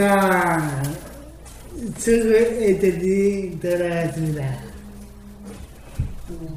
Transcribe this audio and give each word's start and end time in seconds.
자, 0.00 0.82
저거 1.98 2.34
애들이 2.34 3.60
돌아왔습니다. 3.60 4.62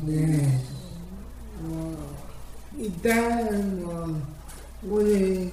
네. 0.06 0.62
어, 1.60 2.16
일단, 2.78 3.82
뭐, 3.82 4.22
오늘 4.88 5.52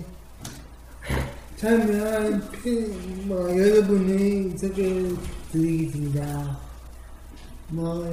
참여한 1.56 2.48
팬, 2.62 3.26
뭐, 3.26 3.58
여러분이 3.58 4.56
소개해 4.56 5.12
드리겠습니다. 5.50 6.60
뭐, 7.70 8.04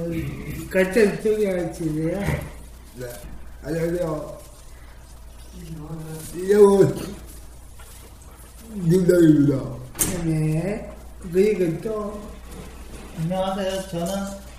소개할 1.22 1.72
주세요. 1.72 2.18
네, 2.96 3.06
안녕하세요. 3.62 4.38
이영 6.34 7.27
훈 8.68 8.88
김당입니다. 8.88 9.62
네. 10.24 10.90
그리고 11.32 11.80
또, 11.80 12.20
안녕하세요. 13.18 13.82
저는 13.88 14.06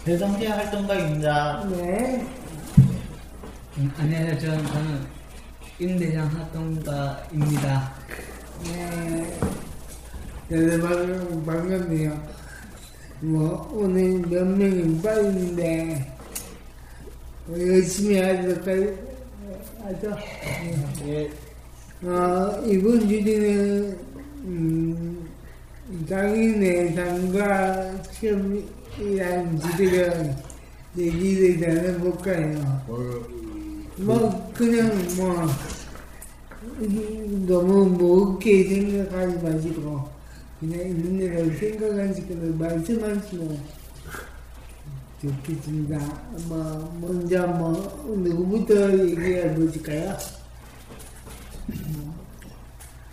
대성시 0.06 0.46
활동가입니다. 0.48 1.66
네. 1.72 2.28
음, 3.78 3.92
안녕하세요. 3.98 4.40
저는, 4.40 4.66
저는 4.68 5.02
임대장 5.80 6.28
활동가입니다. 6.28 7.94
네. 8.64 9.40
네, 10.50 10.80
반, 10.82 11.46
반갑네요. 11.46 12.40
뭐, 13.22 13.70
오늘 13.74 14.20
몇 14.28 14.46
명이 14.46 15.02
빠졌는데, 15.02 16.14
뭐 17.46 17.60
열심히 17.60 18.20
하도록 18.20 18.68
할- 18.68 18.98
하죠. 19.84 20.16
예, 21.06 21.30
어, 22.02 22.64
이번 22.66 23.02
주제는, 23.10 23.98
음, 24.46 25.28
장인의 26.08 26.94
상과 26.94 28.02
시험이라는 28.14 29.60
주제를 29.60 30.34
얘기를 30.98 31.60
나눠볼까요? 31.60 32.82
뭐, 33.98 34.52
그냥 34.54 34.98
뭐, 35.18 35.46
너무 37.46 37.86
무겁게 37.90 38.64
생각하지 38.64 39.44
마시고, 39.44 40.08
그냥 40.62 40.80
있는 40.80 41.20
대로 41.20 41.54
생각하시고 41.58 42.56
말씀하시면 42.58 43.60
좋겠습니다. 45.22 46.00
뭐, 46.48 46.98
먼저 47.02 47.46
뭐, 47.46 48.16
누구부터 48.24 48.98
얘기해 49.00 49.54
보실까요? 49.54 50.39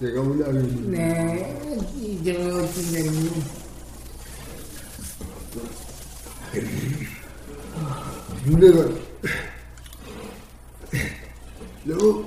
제가 0.01 0.23
문학입니다. 0.23 0.91
네, 0.91 1.61
이정호 1.97 2.67
팀장님. 2.73 3.31
군대가 8.45 8.89
너무 11.85 12.27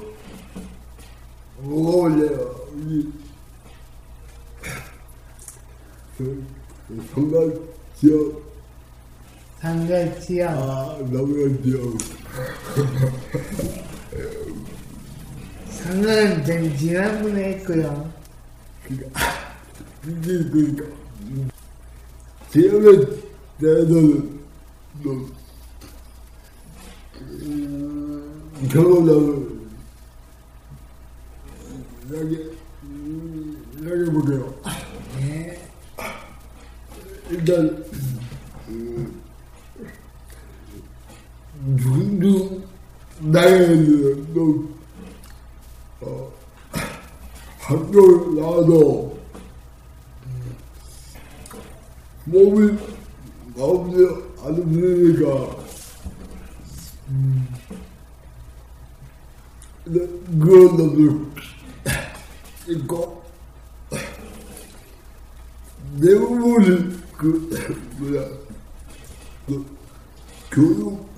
무거울래요. 1.61 2.55
그, 6.17 6.43
그 6.87 7.07
성갈 7.13 7.53
지역. 7.99 8.49
아 10.49 10.97
너무 11.11 11.61
지역 11.61 11.97
상은 15.83 16.43
전 16.45 16.77
지난번에 16.77 17.53
했고요. 17.53 18.11
그러니까 18.83 19.21
그게 20.01 20.49
그러니까 20.49 20.85
지역에 22.51 23.19
대해서는 23.59 24.39
뭐 25.03 25.29
음, 27.21 28.59
이야기 33.81 34.11
볼게요. 34.11 34.53
네, 35.17 35.69
일단 37.29 37.85
음, 38.67 39.21
누구 41.77 42.61
나이에는 43.19 44.33
또 44.33 44.78
어, 46.01 46.31
학교를 47.59 48.35
나와도 48.35 49.19
몸이 52.25 52.77
마음대로 53.55 54.23
안 54.43 54.53
움직이니까. 54.55 55.57
근데 59.83 60.07
그런 60.39 60.77
놈도 60.77 61.31
있고 62.67 63.23
대부분이 65.99 66.99
그 67.17 67.49
뭐야 67.97 68.27
그 69.47 69.65
교육 70.51 71.09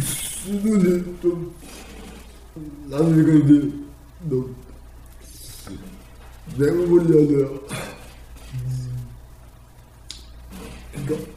수준이 0.00 1.20
좀 1.20 1.54
나니까 2.86 3.32
이제 3.32 3.72
너 4.28 4.48
대부분이어도요 6.56 7.60
그러니까 10.92 11.32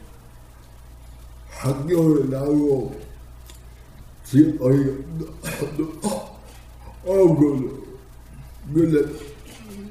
학교를 1.48 2.30
나오고 2.30 3.00
지금 4.24 4.58
어이가 4.60 5.32
어우 7.04 7.36
그 7.36 7.82
근데 8.72 9.12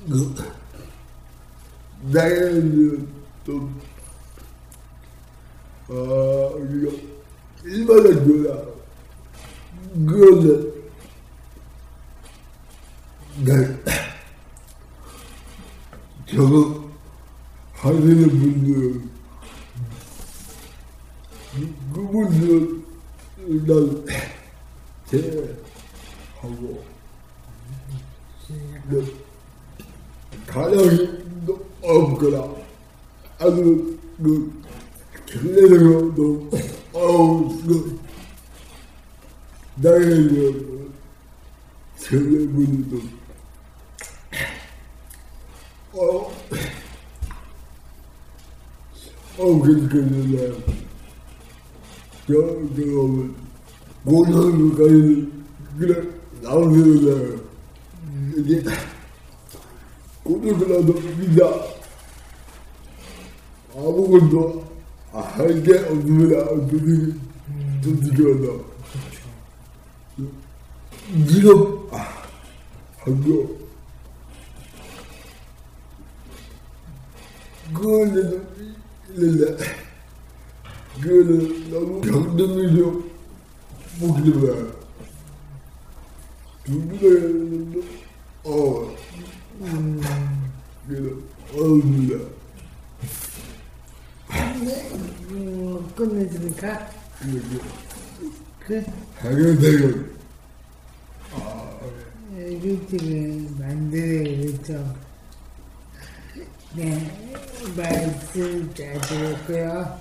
그 0.10 0.36
나이는 2.12 3.08
좀 3.46 3.82
어, 5.88 6.58
이거 6.58 6.92
일반적 7.66 8.26
교야. 8.26 8.64
그런데 10.08 10.81
네. 13.40 13.84
저거 16.28 16.90
하시는 17.74 18.30
분들 18.30 19.02
그분들 21.94 22.82
일단 23.48 24.06
제하고 25.10 26.84
네, 28.90 29.06
가정이 30.46 31.22
없거나 31.82 32.56
아주 33.40 33.98
그 34.22 34.62
경례적으로 35.26 36.50
어우 36.94 37.62
그 37.66 38.00
나의 39.76 40.00
그 40.28 40.94
성례분도 41.96 43.21
어 45.94 46.32
어, 49.38 49.60
그러니까, 49.62 49.98
저, 52.28 52.34
저, 52.76 52.82
고등학교까지, 54.06 55.32
그래, 55.80 56.10
나오는 56.42 57.42
아, 77.72 77.80
그거는, 77.80 78.48
그거는 81.00 81.70
너무 81.72 82.02
병들이죠. 82.02 83.04
목이잖아. 84.00 84.72
준비가 86.66 87.86
어, 88.44 88.96
그래서, 90.88 91.16
어입니다. 91.56 92.26
음, 95.32 95.88
끝내주니까 95.96 96.90
그 98.60 98.84
당연히, 99.20 100.12
루틴을 102.36 103.50
만들어야겠죠. 103.60 104.96
네, 106.76 107.34
말씀 107.76 108.74
잘 108.74 109.00
들었고요. 109.02 110.00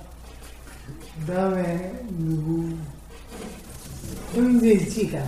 그 1.19 1.31
다음에 1.31 2.03
누구? 2.09 2.75
형제 4.33 4.79
씨가 4.89 5.27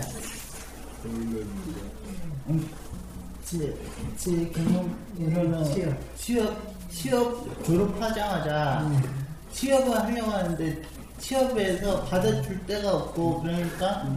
제, 3.44 3.74
제 4.16 4.50
경험으로는 4.50 5.64
취업. 5.64 6.16
취업, 6.16 6.90
취업 6.90 7.64
졸업하자마자 7.64 8.90
취업을 9.52 9.96
하려고 9.96 10.30
하는데 10.32 10.82
취업에서 11.18 12.02
받아줄 12.04 12.66
데가 12.66 12.96
없고 12.96 13.42
그러니까 13.42 14.08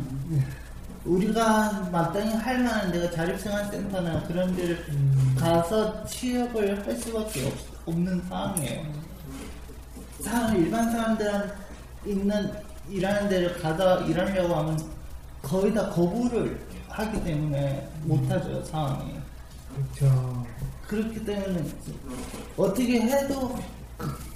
우리가 1.05 1.89
마땅히 1.91 2.33
할 2.33 2.63
만한 2.63 2.91
데가 2.91 3.11
자립생활센터나 3.11 4.23
그런 4.23 4.55
데를 4.55 4.83
가서 5.39 6.03
취업을 6.05 6.85
할 6.85 6.95
수밖에 6.95 7.45
없, 7.45 7.76
없는 7.87 8.21
상황이에요. 8.27 8.85
사람 10.21 10.55
일반 10.57 10.91
사람들한 10.91 11.53
있는 12.05 12.51
일하는 12.89 13.29
데를 13.29 13.57
가다 13.61 13.99
일하려고 14.01 14.55
하면 14.55 14.79
거의 15.41 15.73
다 15.73 15.89
거부를 15.89 16.59
하기 16.89 17.23
때문에 17.23 17.87
못하죠 18.03 18.63
상황이. 18.65 19.13
그렇죠. 19.95 20.45
그렇기 20.87 21.23
때문에 21.25 21.63
어떻게 22.55 23.01
해도 23.01 23.55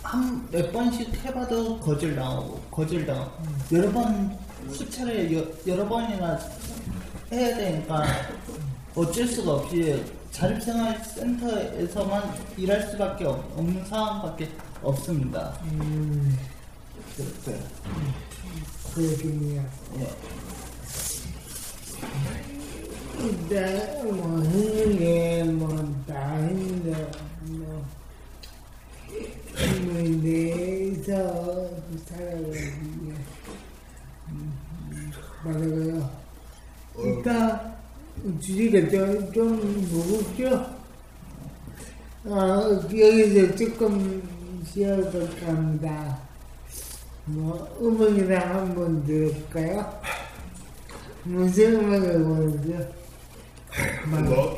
한 0.03 0.47
몇 0.51 0.71
번씩 0.73 1.13
해봐도 1.23 1.79
거절 1.79 2.15
당하고 2.15 2.59
거절 2.71 3.05
당하고 3.05 3.31
여러 3.71 3.91
번 3.91 4.37
수차례 4.71 5.33
여, 5.37 5.45
여러 5.67 5.87
번이나 5.87 6.37
해야 7.31 7.55
되니까 7.55 8.03
어쩔 8.95 9.27
수가 9.27 9.53
없이 9.53 10.03
자립생활센터에서만 10.31 12.33
일할 12.57 12.81
수밖에 12.83 13.25
없, 13.25 13.57
없는 13.57 13.85
상황밖에 13.85 14.49
없습니다. 14.81 15.53
음, 15.63 16.37
그렇고요. 17.15 17.59
그렇군요. 18.95 19.63
예. 19.99 20.11
일단 23.23 24.17
뭐 24.17 24.41
했는 24.41 24.97
게뭐다 24.97 26.31
했는데 26.31 27.11
뭐 27.41 27.85
힘을 29.55 30.23
내서 30.23 31.69
살아가기 32.05 33.13
맞아요. 35.43 36.09
일단 36.97 37.70
주제가 38.39 38.89
좀, 38.89 39.31
좀 39.31 39.87
무겁죠? 39.91 40.65
어, 42.25 42.81
여기서 42.83 43.55
조금 43.55 44.21
쉬어볼까 44.65 45.47
합니다. 45.47 46.19
뭐 47.25 47.67
음악이나 47.81 48.39
한번 48.39 49.03
들을까요? 49.05 50.01
무슨 51.23 51.75
음악을 51.79 52.23
보는지요? 52.23 52.87
뭐, 54.09 54.57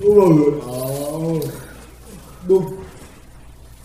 음악을, 0.00 0.60
아, 0.62 1.40
뭐, 2.46 2.84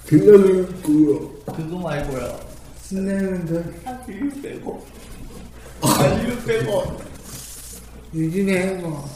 그냥 0.08 0.66
그, 0.82 1.44
그거 1.46 1.78
말고요. 1.78 2.40
신나는 2.82 3.46
거 3.46 3.64
한류 3.86 4.42
빼고 4.42 4.84
한류 5.80 6.44
빼고 6.44 7.09
요즘에 8.14 8.74
뭐 8.82 9.08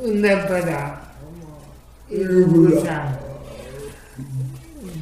은날바다 0.00 1.12
뭐 1.38 1.74
일부상 2.08 3.18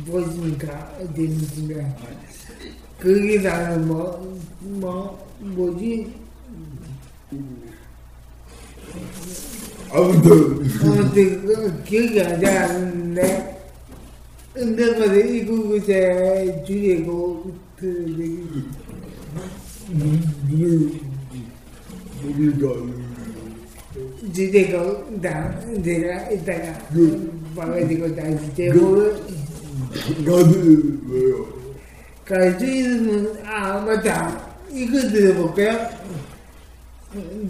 보시니까? 0.06 0.98
재밌으면 1.14 1.94
거기다가 3.00 3.76
뭐, 3.76 4.40
뭐, 4.60 5.32
뭐지? 5.38 6.14
아무튼, 9.92 10.68
아무튼 10.82 11.46
그 11.46 11.82
기억이 11.84 12.20
안 12.20 12.40
나는데 12.40 13.60
은날바다 14.56 15.14
이구구제 15.14 16.64
줄이고 16.66 17.54
그 17.76 18.66
주제가 24.32 25.04
나 25.22 25.60
내가 25.82 26.30
이따가 26.30 26.78
봐가지고 27.54 28.14
다시 28.14 28.54
제목을 28.54 29.16
가드, 30.24 31.00
왜요? 31.08 31.46
가지는 32.24 33.32
아 33.44 33.80
맞다 33.80 34.56
이거 34.70 34.98
들어볼까요? 35.00 35.88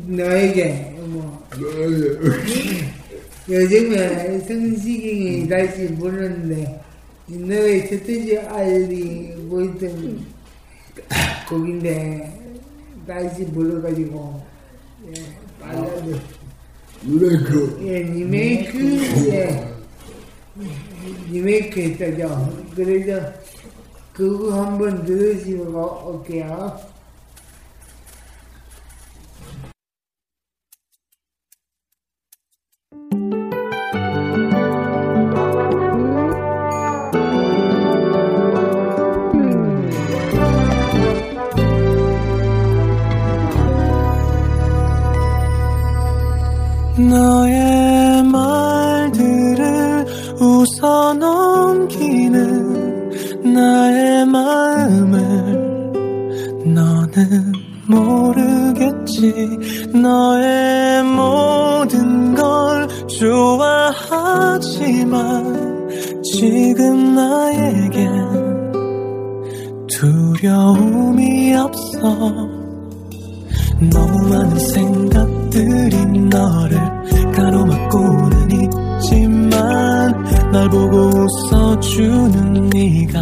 너에게 0.07 0.95
뭐 0.99 1.45
네, 1.57 2.93
요즘에 3.49 4.39
성시경이 4.41 5.49
다시 5.49 5.95
부르는데 5.95 6.81
너의 7.27 7.89
첫째 7.89 8.39
뭐 9.49 9.62
있던 9.62 10.27
곡인데 11.49 12.41
다시 13.07 13.47
불러가지고 13.47 14.56
리메이크, 17.05 17.79
예, 17.83 17.99
리메이크 18.03 19.29
예, 19.31 19.75
리메이크 21.31 21.81
했다죠. 21.81 22.65
그래서 22.75 23.33
그거 24.13 24.65
한번 24.65 25.05
들으시고 25.05 26.09
올게요 26.09 26.96
너의 46.99 48.23
말들을 48.25 50.07
웃어 50.41 51.12
넘기는 51.15 52.67
나의 53.55 54.25
마음을 54.26 55.93
너는 56.65 57.53
모르겠지. 57.87 59.33
너의 59.93 61.03
모든 61.05 62.35
걸 62.35 62.88
좋아하지만 63.09 64.67
지금 66.23 67.15
나에겐 67.15 68.73
두려움이 69.87 71.55
없어 71.55 72.56
너무 73.80 74.28
많은 74.28 74.59
생각들이 74.59 75.97
너를 76.30 76.78
가로막고는 77.35 78.50
있지만 78.50 80.25
날 80.50 80.68
보고 80.71 81.11
웃어주는 81.50 82.71
네가 82.71 83.21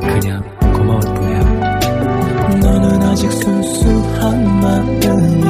그냥 0.00 0.42
고마울 0.72 1.00
뿐이야. 1.00 1.40
너는 2.60 3.02
아직 3.02 3.30
순수한 3.32 4.60
마음이 4.60 5.44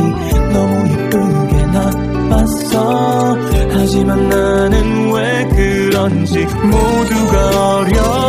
너무 0.52 0.88
예쁘게 0.90 1.66
나빴어 1.66 3.36
하지만 3.70 4.28
나는 4.30 5.12
왜 5.12 5.46
그런지 5.54 6.46
모두가 6.46 7.76
어려 7.76 8.25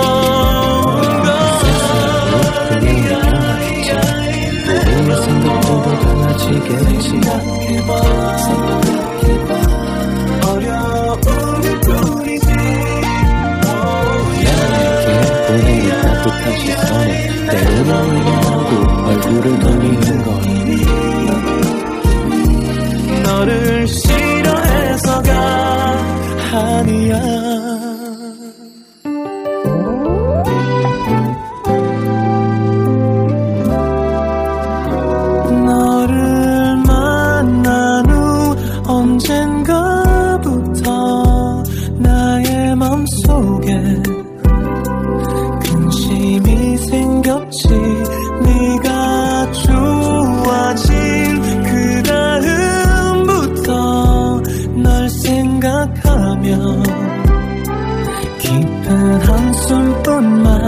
깊은 58.39 59.21
한숨뿐만 59.21 60.61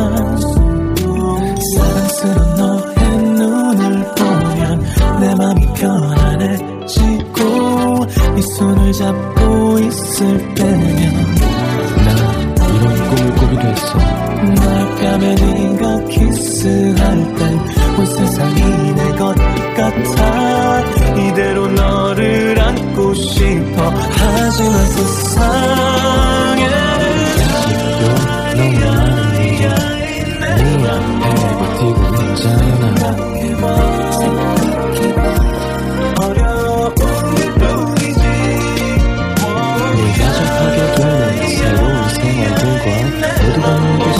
사랑스러운 1.75 2.55
너의 2.57 3.17
눈을 3.23 4.05
보면 4.15 4.83
내 5.21 5.35
맘이 5.35 5.65
편안해지고 5.75 7.37
네 8.35 8.41
손을 8.57 8.91
잡고 8.91 9.79
있을 9.79 10.53
때면 10.55 11.35
나 12.05 12.09
이런 12.67 13.09
꿈을 13.09 13.35
꾸기도 13.35 13.67
했어. 13.67 13.97
날 14.39 14.95
뺨에 14.99 15.35
네가 15.35 16.05
키스할 16.09 17.35
땐 17.35 17.59
온 17.99 18.05
세상이 18.05 18.93
내 18.95 19.09
것 19.17 19.35
같아 19.75 20.79
이대로 21.17 21.67
너를 21.67 22.57
안고 22.59 23.13
싶어 23.13 23.89
하지만 23.89 24.85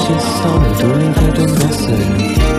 내게 0.10 0.20
시선을 0.20 0.78
돌 0.78 2.59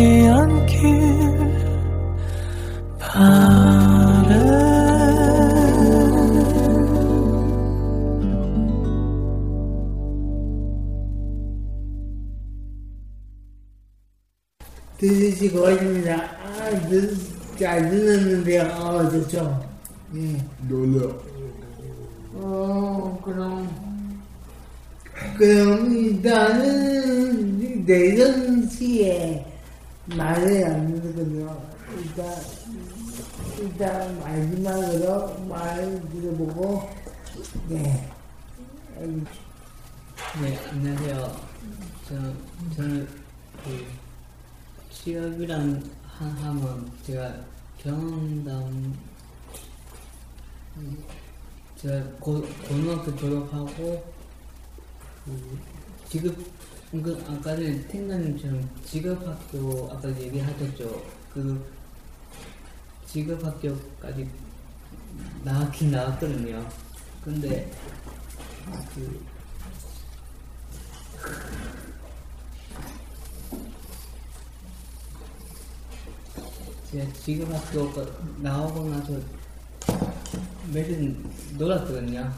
변치 0.00 0.26
않길 0.28 0.80
바래 2.98 4.34
들으시고 14.96 15.70
있습니다. 15.70 16.14
아, 16.14 16.70
듣, 16.88 17.58
잘 17.58 17.90
들었는데요. 17.90 18.62
어, 18.72 19.10
좋죠. 19.10 19.68
예. 20.14 20.36
놀라. 20.66 21.14
어, 22.34 23.20
그럼. 23.22 23.68
그럼 25.36 25.92
일단은 25.94 27.84
내전 27.84 28.66
시에 28.66 29.50
말을 30.16 30.64
안 30.64 31.00
듣거든요. 31.00 31.70
일단, 31.96 32.42
일단 33.58 34.20
마지막으로 34.20 35.38
말 35.46 36.00
들어보고, 36.10 36.88
네. 37.68 38.10
네, 40.40 40.58
안녕하세요. 40.70 41.36
저, 42.08 42.14
저는 42.76 43.08
그 43.64 43.86
취업이란 44.90 45.90
하, 46.06 46.26
하면 46.26 46.90
제가 47.04 47.34
경험담 47.78 48.98
음, 50.76 51.04
제가 51.76 52.04
고, 52.20 52.42
고등학교 52.68 53.16
졸업하고 53.16 54.12
그 55.24 55.58
직업 56.08 56.34
그 56.90 57.24
아까 57.28 57.54
전에 57.54 57.86
텐가님처럼 57.86 58.68
직업학교 58.84 59.90
아까 59.92 60.08
얘기하셨죠. 60.20 61.02
그 61.32 61.64
직업학교까지 63.06 64.28
나왔긴 65.44 65.92
나왔거든요. 65.92 66.68
근데 67.24 67.70
그 68.94 69.24
제가 76.90 77.12
지금 77.22 77.52
학교 77.54 77.90
거- 77.92 78.06
나오고 78.38 78.88
나서 78.88 79.12
매일 80.72 81.16
놀았거든요. 81.56 82.32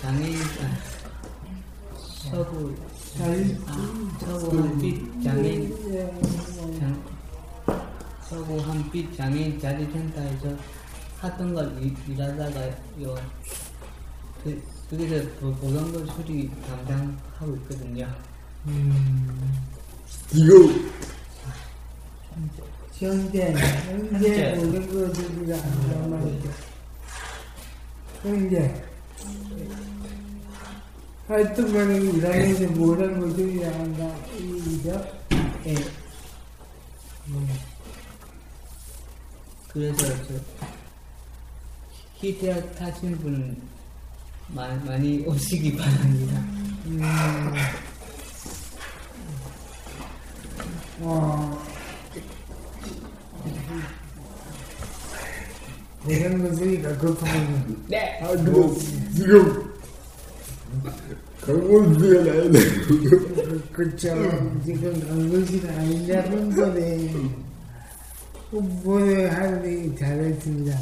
장애인, 0.00 0.36
아, 0.36 0.93
아, 3.68 4.18
서구 4.20 4.58
한빛 4.58 5.22
장애인, 5.22 6.78
장, 6.80 7.04
서구 8.28 8.58
한빛 8.60 9.16
장애인 9.16 9.58
자립센터에서 9.60 10.56
하던 11.20 11.54
걸 11.54 11.82
일- 11.82 11.94
일하다가요. 12.08 13.16
그, 14.42 14.62
보- 15.40 15.52
보건물 15.54 16.06
수리 16.08 16.50
담당하고 16.66 17.56
있거든요. 17.56 18.08
이거 20.32 20.54
현재, 22.92 23.52
현재 23.52 24.52
오는 24.58 24.86
것들이라 24.86 25.56
한 25.58 26.10
말이죠. 26.10 26.50
현재. 28.22 28.84
하여튼 31.26 31.72
간에 31.72 31.96
일하면서 31.96 32.66
뭐라는 32.72 33.20
것들이라 33.20 33.68
한다. 33.68 34.14
이죠? 34.38 35.06
예. 35.66 35.74
그래서 39.68 40.06
저 40.24 40.34
히트약 42.16 42.74
타신 42.76 43.16
분 43.18 43.56
마, 44.48 44.68
많이 44.84 45.24
오시기 45.26 45.76
바랍니다. 45.76 46.38
음, 46.86 47.00
어, 51.00 51.64
내가 56.06 56.54
쓰니까 56.54 56.98
그렇다면 56.98 57.84
네. 57.88 58.20
아, 58.22 58.28
근데 58.28 58.78
지금 59.14 59.63
강원수가 61.74 62.22
나야 62.22 62.50
돼. 62.50 62.58
그쵸. 63.72 64.60
지금 64.64 65.00
강도시가 65.08 65.68
아니냐 65.72 66.20
혼선에 66.20 67.12
홍보를 68.52 69.32
하니 69.32 69.96
잘했습니다. 69.96 70.78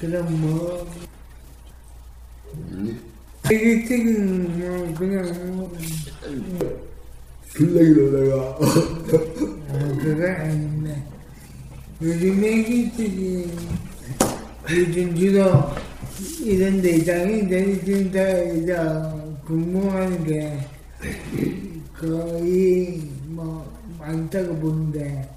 그럼 0.00 0.40
뭐. 0.40 0.90
태극tex은 3.44 4.58
뭐 4.58 4.94
그냥 4.94 5.56
뭐, 5.56 5.72
블랙으로 7.54 8.20
내가. 8.20 8.58
아, 9.68 9.98
그거 9.98 10.26
아닌데 10.26 11.02
요즘 12.02 12.44
애기들이 12.44 13.50
요즘 14.70 15.16
주로 15.16 15.70
이런 16.44 16.80
내장이 16.80 17.48
진짜 17.84 18.42
이제 18.44 18.76
궁금한 19.44 20.24
게 20.24 20.56
거의 21.98 23.02
뭐 23.26 23.68
많다고 23.98 24.56
보는데 24.56 25.28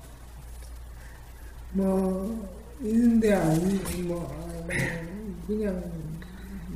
뭐 1.72 2.50
이런데 2.82 3.34
아니 3.34 3.80
뭐 4.04 4.30
그냥 5.48 5.84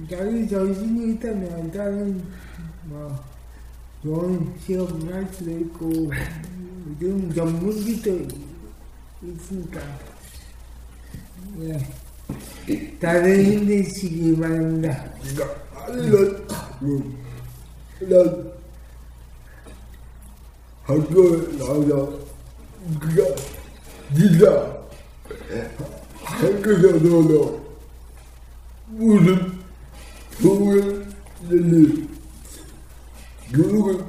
자기 0.09 0.47
정신이 0.47 1.13
있다면 1.13 1.71
다른 1.71 2.23
뭐 2.85 3.15
좋은 4.01 4.57
취업을 4.59 5.13
할 5.13 5.27
수도 5.31 5.51
있고 5.51 6.11
요즘 6.99 7.31
전문기도 7.31 8.27
있으니까. 9.21 9.81
예 11.61 12.08
다들 13.00 13.43
힘내시기 13.45 14.36
바랍니다. 14.39 15.05
난, 15.88 16.48
난 18.01 18.51
학교에 20.83 21.57
나와서 21.57 22.19
그가 23.00 23.24
네가 24.15 24.79
학교에서 26.24 26.98
너너 26.98 27.59
무슨 28.88 29.59
낼리 31.50 32.07
교육을 33.53 34.05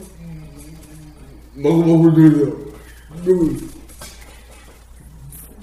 먹어보고 1.54 2.14
들려 2.14 2.46
너 3.24 3.70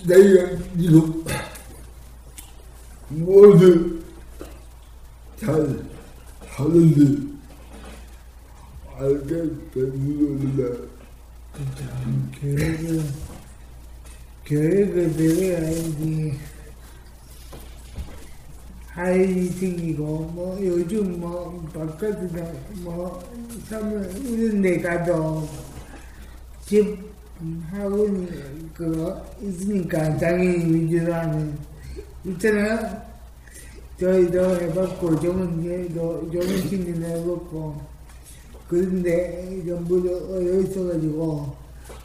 내가 0.06 0.58
지금 0.80 1.24
뭐든 3.10 4.04
잘 5.38 5.86
하는지 6.50 7.38
알게 8.98 9.50
되는데 9.74 10.88
교육을 12.40 13.04
교육을 14.46 15.14
들어야지 15.14 16.40
아이 18.94 19.46
생기고 19.50 20.04
뭐 20.34 20.58
요즘 20.60 21.20
뭐 21.20 21.66
바깥에 21.74 22.28
뭐 22.82 23.24
이런 24.26 24.62
데 24.62 24.82
가도 24.82 25.48
집 26.66 26.98
학원 27.70 28.74
그거 28.74 29.24
있으니까 29.42 30.18
장애인 30.18 30.74
위주로 30.74 31.14
하는. 31.14 31.58
있잖아요. 32.28 33.07
저희도 34.00 34.62
해봤고 34.62 35.20
정은이도 35.20 36.32
정은씨도 36.32 37.04
해봤고 37.04 37.82
그런데 38.68 39.64
전부 39.66 40.04
다 40.04 40.10
어려 40.36 40.60
있어가지고 40.60 41.56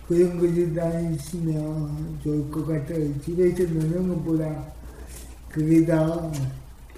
그런 0.09 0.39
거좀 0.39 0.75
다니시면 0.75 2.21
좋을 2.23 2.51
것 2.51 2.67
같아요. 2.67 3.21
집에서 3.23 3.65
노는 3.65 4.09
것보다 4.09 4.73
그게 5.49 5.85
더 5.85 6.33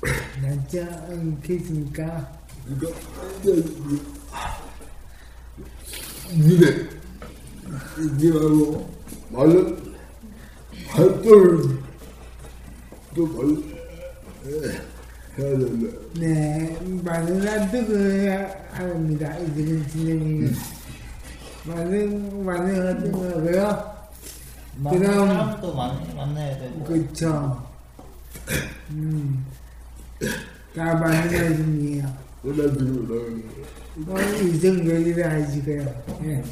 낫지 0.42 0.80
않겠습니까? 0.80 2.32
니네 6.30 6.88
니하고 8.18 8.90
많은 9.30 9.94
활동을 10.88 11.78
또 13.14 13.26
말, 13.26 13.73
해야 14.46 15.58
된다. 15.58 15.96
네, 16.20 16.78
많은 17.02 17.46
활동을 17.46 18.48
합니다. 18.72 19.36
이들은 19.38 19.88
진행이 19.88 20.50
많은 21.64 22.44
많은 22.44 23.14
하고요. 23.14 23.94
많은 24.76 25.00
그다음- 25.00 25.28
사람도 25.28 25.74
많이 25.74 26.14
만나야 26.14 26.58
되고 26.58 26.84
그렇죠. 26.84 27.62
음, 28.90 29.46
다 30.76 30.94
많은 30.94 31.30
말씀이에요. 31.32 32.24
원하지고 32.44 33.14
뭐 33.96 34.20
이성적이라 34.20 35.30
하시고요. 35.30 36.02
예. 36.24 36.44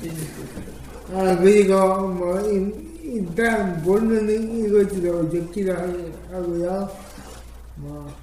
아 1.12 1.36
그리고 1.36 2.08
뭐 2.08 2.40
일- 2.48 2.90
일단 3.02 3.82
모르는 3.82 4.64
이것으로 4.66 5.30
적기도 5.30 5.74
하- 5.74 6.36
하고요. 6.36 6.88
뭐 7.82 8.14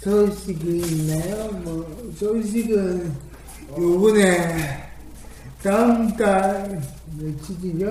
소식이 0.00 0.76
있나요? 0.78 1.50
뭐 1.64 2.12
소식은 2.18 3.12
요번에 3.78 4.92
다음 5.62 6.14
달 6.16 6.82
며칠이죠? 7.18 7.86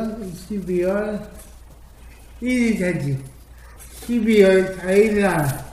12월 0.49 1.27
1일까지 2.41 3.17
12월 4.01 4.77
4일 4.77 5.19
날 5.21 5.65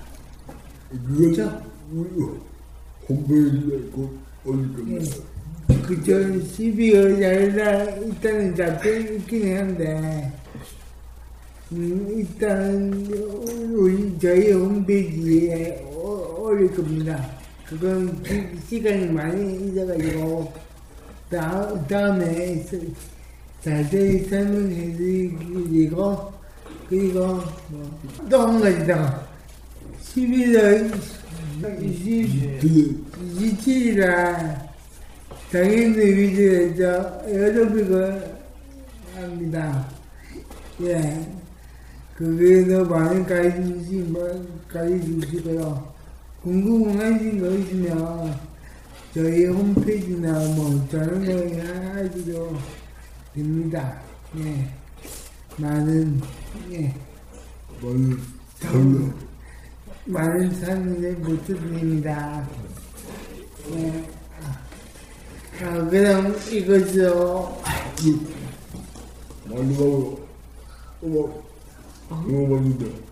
그건 0.91 1.63
우리 1.93 2.41
홈페이지에 3.09 3.79
곧 3.93 4.19
올릴 4.47 4.73
겁니다. 4.75 5.17
그저 5.87 6.13
12월 6.15 7.19
4일날 7.19 8.03
일단은 8.07 8.57
잡혀 8.57 8.91
있긴 8.99 9.57
한데 9.59 10.33
음, 10.33 10.40
일단은 11.71 13.07
우리 13.75 14.19
저희 14.19 14.53
홈페이지에 14.53 15.81
오- 15.95 16.43
올릴 16.47 16.75
겁니다. 16.75 17.31
그건 17.65 18.21
기- 18.25 18.59
시간이 18.69 19.07
많이 19.11 19.67
있어가지고 19.69 20.53
다, 21.31 21.87
다음에 21.87 22.57
스- 22.65 22.93
자세히 23.63 24.25
설명해 24.25 24.97
드리고 24.97 26.33
그리고 26.89 27.39
뭐, 27.69 28.01
또한 28.29 28.61
가지 28.61 28.87
더 28.87 29.29
11월 30.03 30.93
20, 31.83 32.61
그 32.61 33.05
27일날 33.39 34.69
장애인들 35.53 36.19
위주에서 36.19 37.23
에어로빅을 37.29 38.35
합니다. 39.15 39.89
예. 40.83 41.40
그게도 42.21 42.85
많은 42.85 43.25
관심, 43.25 44.13
가져주시고요. 44.69 45.95
궁금하신 46.43 47.41
거 47.41 47.49
있으면 47.49 48.39
저희 49.15 49.47
홈페이지나 49.47 50.31
뭐 50.55 50.87
다른 50.93 51.25
거에 51.25 51.59
하셔도 51.63 52.59
됩니다. 53.33 54.03
예. 54.37 54.69
많은, 55.57 56.21
예. 56.73 56.95
많은 57.81 58.19
장르 58.61 59.11
많은 60.05 60.61
참여 60.61 61.17
부탁드립니다. 61.23 62.47
네. 63.71 64.11
아, 64.43 65.89
그럼 65.89 66.37
이것으로 66.53 67.63
마지막으 69.49 70.21
먹어봤는데. 72.17 73.11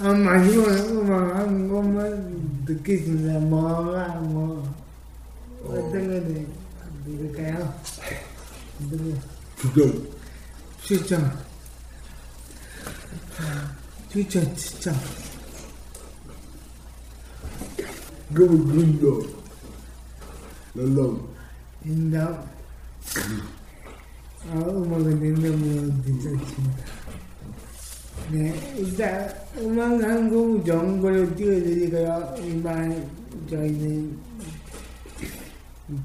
아, 0.00 0.12
마지막에 0.12 0.92
말한 0.92 1.68
것만 1.68 2.64
느끼신다. 2.66 3.38
뭐가, 3.40 4.08
뭐. 4.20 4.74
어떤 5.64 5.90
거를 5.92 6.46
누를까요? 7.06 7.74
누구? 8.78 9.14
부정. 9.56 10.08
추천. 10.82 11.38
추천, 14.08 14.56
추천. 14.56 14.94
그럼 18.32 18.56
눈도. 18.66 19.22
랄람. 20.74 21.28
인답. 21.84 22.48
아, 24.48 24.54
음악은 24.54 25.24
인답으로 25.24 25.92
늦었습니다. 26.04 26.84
네, 28.28 28.54
일단 28.76 29.28
음악한곡 29.58 30.62
그 30.62 30.64
정보를 30.66 31.34
띄워드리고요. 31.34 32.34
이만 32.44 33.10
저희는 33.48 34.16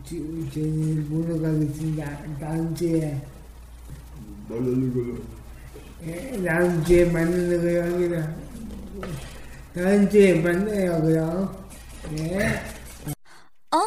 저희는 0.10 1.08
물러가겠습니다. 1.10 2.18
다음 2.40 2.74
주에 2.76 3.22
만나는 4.48 4.94
걸로. 4.94 5.18
예, 6.08 6.44
다음 6.44 6.84
주에 6.84 7.06
만나는 7.06 7.62
거요, 7.62 7.84
합니다. 7.84 8.30
다음 9.76 10.10
주에 10.10 10.42
만나요, 10.42 11.02
그요. 11.04 11.66
네. 12.12 12.60
어? 13.72 13.78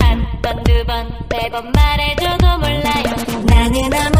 한 0.00 0.42
번, 0.42 0.64
두 0.64 0.84
번, 0.84 1.06
세 1.30 1.48
번 1.50 1.70
말해줘도 1.72 2.58
몰라요. 2.58 3.16
나는 3.46 3.92
아무 3.94 4.17